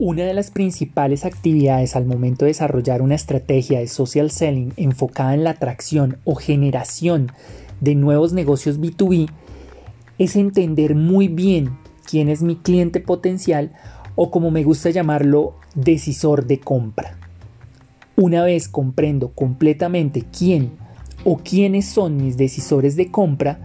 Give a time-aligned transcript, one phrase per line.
[0.00, 5.34] Una de las principales actividades al momento de desarrollar una estrategia de social selling enfocada
[5.34, 7.30] en la atracción o generación
[7.80, 9.28] de nuevos negocios B2B
[10.18, 11.78] es entender muy bien
[12.10, 13.70] quién es mi cliente potencial
[14.16, 17.16] o como me gusta llamarlo, decisor de compra.
[18.16, 20.72] Una vez comprendo completamente quién
[21.22, 23.60] o quiénes son mis decisores de compra,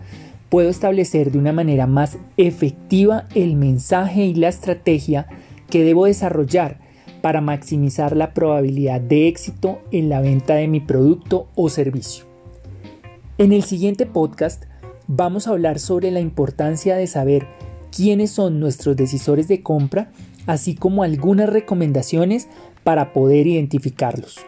[0.49, 5.27] puedo establecer de una manera más efectiva el mensaje y la estrategia
[5.69, 6.79] que debo desarrollar
[7.21, 12.25] para maximizar la probabilidad de éxito en la venta de mi producto o servicio.
[13.37, 14.65] En el siguiente podcast
[15.07, 17.47] vamos a hablar sobre la importancia de saber
[17.95, 20.11] quiénes son nuestros decisores de compra,
[20.45, 22.47] así como algunas recomendaciones
[22.83, 24.39] para poder identificarlos.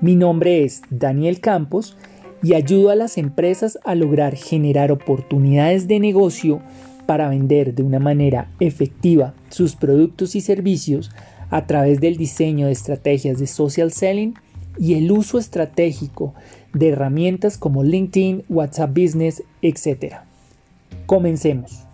[0.00, 1.96] Mi nombre es Daniel Campos
[2.42, 6.60] y ayudo a las empresas a lograr generar oportunidades de negocio
[7.08, 11.10] para vender de una manera efectiva sus productos y servicios
[11.48, 14.34] a través del diseño de estrategias de social selling
[14.78, 16.34] y el uso estratégico
[16.74, 20.16] de herramientas como LinkedIn, WhatsApp Business, etc.
[21.06, 21.86] Comencemos.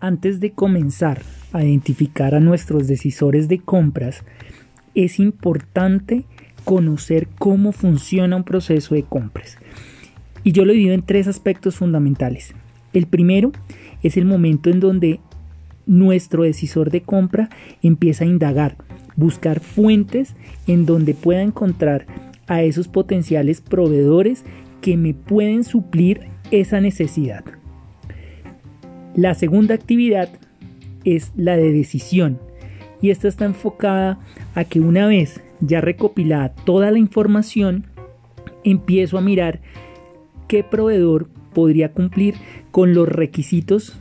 [0.00, 1.22] Antes de comenzar
[1.52, 4.22] a identificar a nuestros decisores de compras,
[4.94, 6.24] es importante
[6.64, 9.58] conocer cómo funciona un proceso de compras.
[10.44, 12.54] Y yo lo divido en tres aspectos fundamentales.
[12.92, 13.52] El primero
[14.02, 15.20] es el momento en donde
[15.86, 17.50] nuestro decisor de compra
[17.82, 18.76] empieza a indagar,
[19.16, 20.34] buscar fuentes
[20.66, 22.06] en donde pueda encontrar
[22.46, 24.44] a esos potenciales proveedores
[24.80, 27.44] que me pueden suplir esa necesidad.
[29.14, 30.30] La segunda actividad
[31.04, 32.38] es la de decisión
[33.02, 34.18] y esta está enfocada
[34.54, 37.86] a que una vez ya recopilada toda la información,
[38.64, 39.60] empiezo a mirar
[40.48, 42.34] qué proveedor podría cumplir
[42.70, 43.98] con los requisitos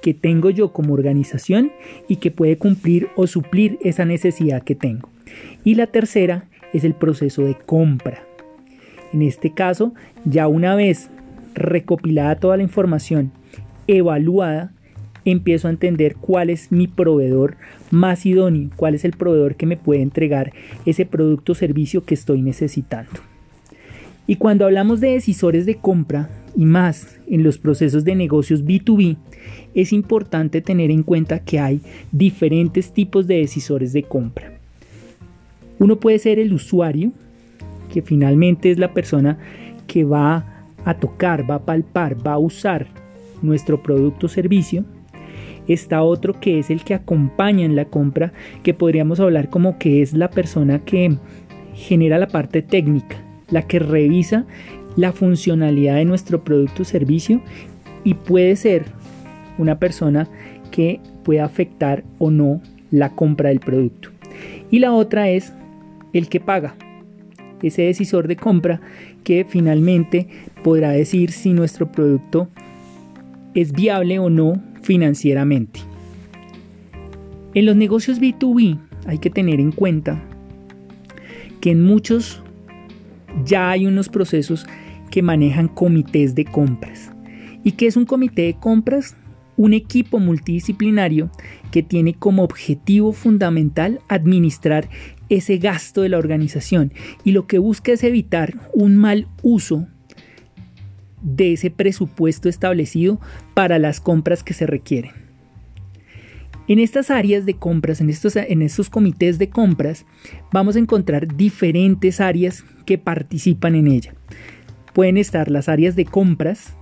[0.00, 1.72] que tengo yo como organización
[2.08, 5.08] y que puede cumplir o suplir esa necesidad que tengo.
[5.64, 8.22] Y la tercera es el proceso de compra.
[9.12, 11.10] En este caso, ya una vez
[11.54, 13.30] recopilada toda la información,
[13.86, 14.72] evaluada,
[15.24, 17.56] empiezo a entender cuál es mi proveedor
[17.90, 20.52] más idóneo, cuál es el proveedor que me puede entregar
[20.86, 23.20] ese producto o servicio que estoy necesitando.
[24.26, 29.16] Y cuando hablamos de decisores de compra y más en los procesos de negocios B2B,
[29.74, 31.80] es importante tener en cuenta que hay
[32.12, 34.52] diferentes tipos de decisores de compra.
[35.78, 37.12] Uno puede ser el usuario,
[37.92, 39.38] que finalmente es la persona
[39.86, 42.86] que va a tocar, va a palpar, va a usar
[43.42, 44.84] nuestro producto o servicio
[45.68, 50.02] está otro que es el que acompaña en la compra, que podríamos hablar como que
[50.02, 51.16] es la persona que
[51.74, 53.16] genera la parte técnica,
[53.50, 54.46] la que revisa
[54.96, 57.40] la funcionalidad de nuestro producto o servicio
[58.04, 58.84] y puede ser
[59.58, 60.28] una persona
[60.70, 64.10] que pueda afectar o no la compra del producto.
[64.70, 65.52] Y la otra es
[66.12, 66.74] el que paga,
[67.62, 68.80] ese decisor de compra
[69.24, 70.28] que finalmente
[70.64, 72.48] podrá decir si nuestro producto
[73.54, 75.80] es viable o no financieramente.
[77.54, 80.22] En los negocios B2B hay que tener en cuenta
[81.60, 82.42] que en muchos
[83.44, 84.66] ya hay unos procesos
[85.10, 87.12] que manejan comités de compras.
[87.64, 89.16] ¿Y qué es un comité de compras?
[89.56, 91.30] Un equipo multidisciplinario
[91.70, 94.88] que tiene como objetivo fundamental administrar
[95.28, 96.92] ese gasto de la organización
[97.24, 99.86] y lo que busca es evitar un mal uso
[101.22, 103.20] de ese presupuesto establecido
[103.54, 105.12] para las compras que se requieren.
[106.68, 110.06] En estas áreas de compras, en estos, en estos comités de compras,
[110.52, 114.14] vamos a encontrar diferentes áreas que participan en ella.
[114.94, 116.76] Pueden estar las áreas de compras,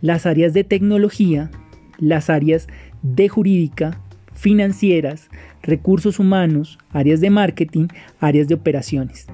[0.00, 1.50] las áreas de tecnología,
[1.98, 2.66] las áreas
[3.02, 4.00] de jurídica,
[4.34, 5.28] financieras,
[5.62, 7.88] recursos humanos, áreas de marketing,
[8.18, 9.26] áreas de operaciones.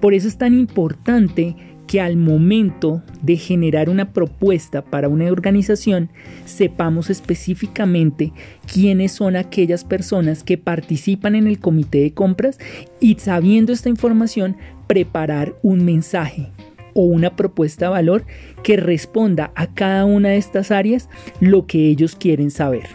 [0.00, 1.56] Por eso es tan importante
[1.92, 6.08] que al momento de generar una propuesta para una organización
[6.46, 8.32] sepamos específicamente
[8.72, 12.58] quiénes son aquellas personas que participan en el comité de compras
[12.98, 14.56] y sabiendo esta información
[14.86, 16.50] preparar un mensaje
[16.94, 18.24] o una propuesta de valor
[18.62, 21.10] que responda a cada una de estas áreas
[21.40, 22.86] lo que ellos quieren saber.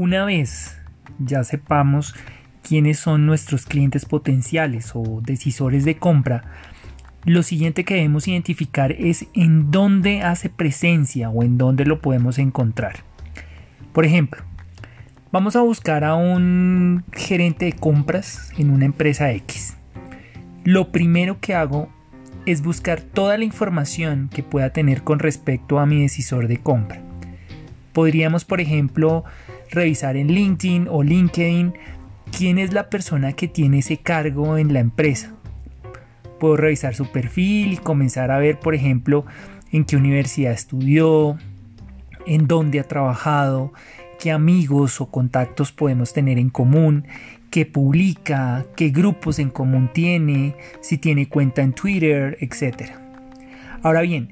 [0.00, 0.78] Una vez
[1.18, 2.14] ya sepamos
[2.66, 6.42] quiénes son nuestros clientes potenciales o decisores de compra,
[7.26, 12.38] lo siguiente que debemos identificar es en dónde hace presencia o en dónde lo podemos
[12.38, 13.00] encontrar.
[13.92, 14.42] Por ejemplo,
[15.32, 19.76] vamos a buscar a un gerente de compras en una empresa X.
[20.64, 21.90] Lo primero que hago
[22.46, 27.02] es buscar toda la información que pueda tener con respecto a mi decisor de compra.
[27.92, 29.24] Podríamos, por ejemplo,
[29.70, 31.74] revisar en LinkedIn o LinkedIn
[32.36, 35.34] quién es la persona que tiene ese cargo en la empresa
[36.40, 39.26] Puedo revisar su perfil y comenzar a ver, por ejemplo,
[39.72, 41.36] en qué universidad estudió,
[42.26, 43.74] en dónde ha trabajado,
[44.18, 47.04] qué amigos o contactos podemos tener en común,
[47.50, 52.92] qué publica, qué grupos en común tiene, si tiene cuenta en Twitter, etc.
[53.82, 54.30] Ahora bien,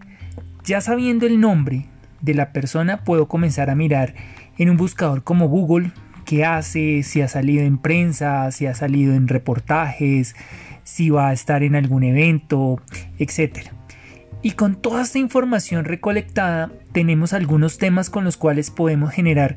[0.64, 1.88] ya sabiendo el nombre
[2.23, 4.14] de la persona, puedo comenzar a mirar
[4.58, 5.93] en un buscador como Google
[6.28, 10.37] qué hace, si ha salido en prensa, si ha salido en reportajes,
[10.84, 12.82] si va a estar en algún evento,
[13.19, 13.70] etc.
[14.43, 19.56] Y con toda esta información recolectada tenemos algunos temas con los cuales podemos generar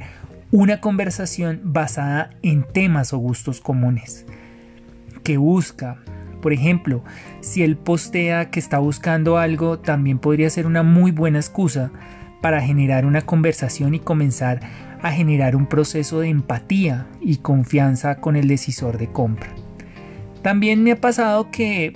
[0.51, 4.25] una conversación basada en temas o gustos comunes.
[5.23, 5.97] ¿Qué busca?
[6.41, 7.03] Por ejemplo,
[7.41, 11.91] si él postea que está buscando algo, también podría ser una muy buena excusa
[12.41, 14.59] para generar una conversación y comenzar
[15.01, 19.49] a generar un proceso de empatía y confianza con el decisor de compra.
[20.41, 21.93] También me ha pasado que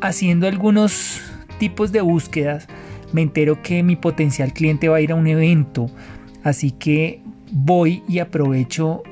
[0.00, 1.20] haciendo algunos
[1.58, 2.68] tipos de búsquedas
[3.12, 5.90] me entero que mi potencial cliente va a ir a un evento,
[6.44, 9.02] así que voy y aprovecho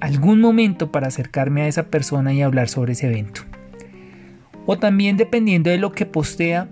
[0.00, 3.42] algún momento para acercarme a esa persona y hablar sobre ese evento.
[4.66, 6.68] O también dependiendo de lo que postea,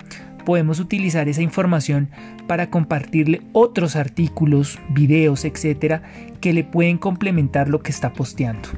[0.49, 2.09] podemos utilizar esa información
[2.47, 6.01] para compartirle otros artículos, videos, etcétera,
[6.41, 8.71] que le pueden complementar lo que está posteando.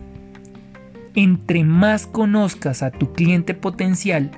[1.15, 4.33] Entre más conozcas a tu cliente potencial,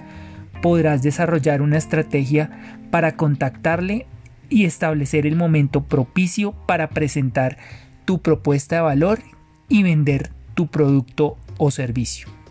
[0.61, 2.51] podrás desarrollar una estrategia
[2.91, 4.05] para contactarle
[4.51, 7.57] y establecer el momento propicio para presentar
[8.05, 9.21] tu propuesta de valor
[9.71, 12.42] y vender tu producto o servicio.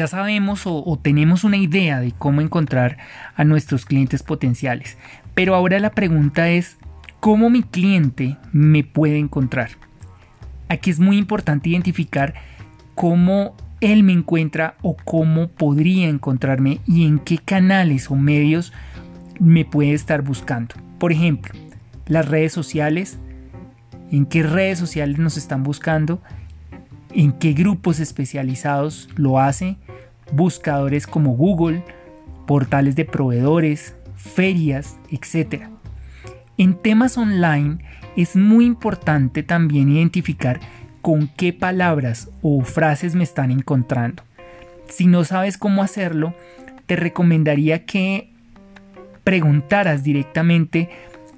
[0.00, 2.96] Ya sabemos o, tenemos una idea de cómo encontrar
[3.36, 4.96] a nuestros clientes potenciales.
[5.34, 6.78] Pero ahora la pregunta es,
[7.20, 9.72] ¿cómo mi cliente me puede encontrar?
[10.70, 12.32] Aquí es muy importante identificar
[12.94, 18.72] cómo él me encuentra o cómo podría encontrarme y en qué canales o medios
[19.38, 20.76] me puede estar buscando.
[20.98, 21.52] Por ejemplo,
[22.06, 23.18] las redes sociales,
[24.10, 26.22] en qué redes sociales nos están buscando,
[27.10, 29.76] en qué grupos especializados lo hace,
[30.32, 31.82] buscadores como Google,
[32.46, 35.64] portales de proveedores, ferias, etc.
[36.58, 37.78] En temas online
[38.16, 40.60] es muy importante también identificar
[41.02, 44.22] con qué palabras o frases me están encontrando.
[44.88, 46.34] Si no sabes cómo hacerlo,
[46.86, 48.32] te recomendaría que
[49.24, 50.90] preguntaras directamente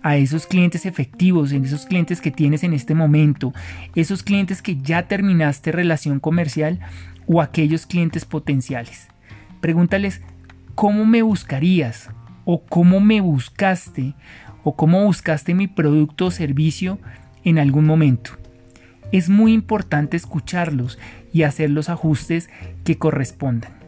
[0.03, 3.53] a esos clientes efectivos, en esos clientes que tienes en este momento,
[3.95, 6.81] esos clientes que ya terminaste relación comercial
[7.27, 9.09] o aquellos clientes potenciales.
[9.61, 10.21] Pregúntales
[10.75, 12.11] cómo me buscarías
[12.44, 14.15] o cómo me buscaste
[14.65, 16.99] o cómo buscaste mi producto o servicio
[17.44, 18.32] en algún momento.
[19.13, 20.99] Es muy importante escucharlos
[21.32, 22.49] y hacer los ajustes
[22.85, 23.81] que correspondan.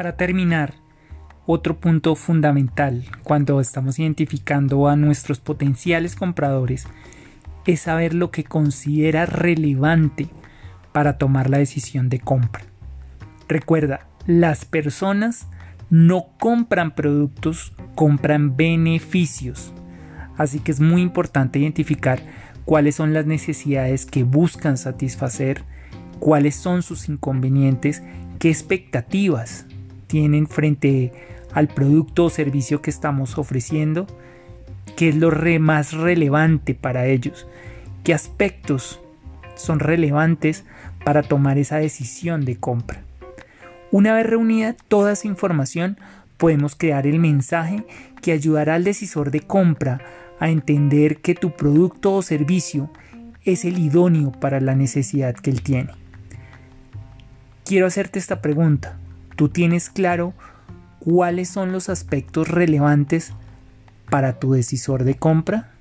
[0.00, 0.72] Para terminar,
[1.44, 6.86] otro punto fundamental cuando estamos identificando a nuestros potenciales compradores
[7.66, 10.30] es saber lo que considera relevante
[10.92, 12.62] para tomar la decisión de compra.
[13.46, 15.48] Recuerda, las personas
[15.90, 19.74] no compran productos, compran beneficios.
[20.38, 22.22] Así que es muy importante identificar
[22.64, 25.62] cuáles son las necesidades que buscan satisfacer,
[26.20, 28.02] cuáles son sus inconvenientes,
[28.38, 29.66] qué expectativas
[30.10, 31.12] tienen frente
[31.54, 34.08] al producto o servicio que estamos ofreciendo,
[34.96, 37.46] qué es lo más relevante para ellos,
[38.02, 39.00] qué aspectos
[39.54, 40.64] son relevantes
[41.04, 43.04] para tomar esa decisión de compra.
[43.92, 45.96] Una vez reunida toda esa información,
[46.38, 47.84] podemos crear el mensaje
[48.20, 50.00] que ayudará al decisor de compra
[50.40, 52.90] a entender que tu producto o servicio
[53.44, 55.92] es el idóneo para la necesidad que él tiene.
[57.64, 58.98] Quiero hacerte esta pregunta
[59.40, 60.34] tú tienes claro
[60.98, 63.32] cuáles son los aspectos relevantes
[64.10, 65.72] para tu decisor de compra?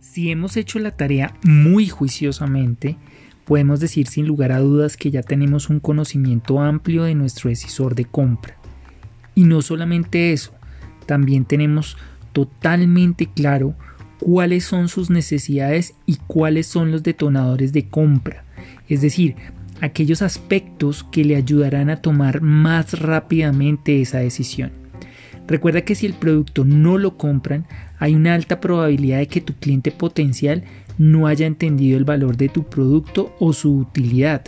[0.00, 2.96] Si hemos hecho la tarea muy juiciosamente,
[3.44, 7.94] podemos decir sin lugar a dudas que ya tenemos un conocimiento amplio de nuestro decisor
[7.94, 8.56] de compra.
[9.36, 10.52] Y no solamente eso,
[11.06, 11.96] también tenemos
[12.32, 13.74] totalmente claro
[14.18, 18.44] cuáles son sus necesidades y cuáles son los detonadores de compra,
[18.88, 19.34] es decir,
[19.80, 24.70] aquellos aspectos que le ayudarán a tomar más rápidamente esa decisión.
[25.48, 27.66] Recuerda que si el producto no lo compran,
[27.98, 30.62] hay una alta probabilidad de que tu cliente potencial
[30.98, 34.44] no haya entendido el valor de tu producto o su utilidad.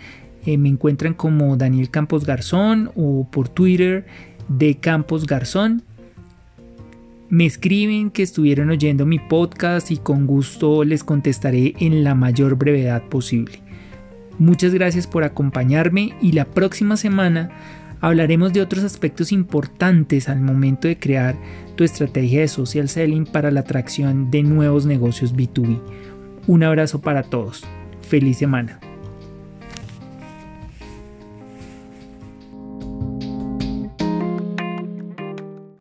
[0.45, 4.05] Eh, me encuentran como Daniel Campos Garzón o por Twitter
[4.49, 5.83] de Campos Garzón.
[7.29, 12.57] Me escriben que estuvieron oyendo mi podcast y con gusto les contestaré en la mayor
[12.57, 13.61] brevedad posible.
[14.37, 17.51] Muchas gracias por acompañarme y la próxima semana
[18.01, 21.37] hablaremos de otros aspectos importantes al momento de crear
[21.77, 25.79] tu estrategia de social selling para la atracción de nuevos negocios B2B.
[26.45, 27.63] Un abrazo para todos.
[28.01, 28.79] Feliz semana.